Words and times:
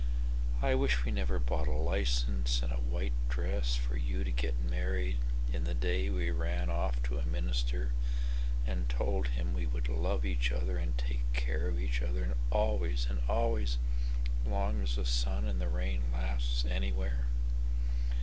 I 0.63 0.73
wish 0.73 1.05
we 1.05 1.11
never 1.11 1.37
bought 1.37 1.67
a 1.67 1.73
license 1.77 2.63
and 2.63 2.71
a 2.71 2.77
white 2.77 3.13
dressFor 3.29 4.03
you 4.03 4.23
to 4.23 4.31
get 4.31 4.59
married 4.59 5.19
in 5.53 5.63
the 5.63 5.75
day 5.75 6.09
we 6.09 6.31
ran 6.31 6.71
off 6.71 7.03
to 7.03 7.19
a 7.19 7.21
ministerAnd 7.21 8.87
told 8.89 9.27
him 9.27 9.53
we 9.53 9.67
would 9.67 9.89
love 9.89 10.25
each 10.25 10.51
other 10.51 10.79
and 10.79 10.97
take 10.97 11.31
care 11.33 11.67
of 11.67 11.79
each 11.79 12.01
otherAlways 12.01 13.07
and 13.11 13.19
always 13.29 13.77
long 14.43 14.81
as 14.81 14.95
the 14.95 15.05
sun 15.05 15.45
and 15.45 15.61
the 15.61 15.69
rain 15.69 16.01
lasts 16.11 16.65
anywhere. 16.65 17.27